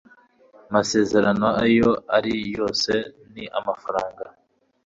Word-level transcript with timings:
masezerano 0.73 1.47
ayo 1.65 1.89
ari 2.17 2.31
yo 2.37 2.41
yose 2.57 2.93
ni 3.33 3.43
amafaranga 3.59 4.23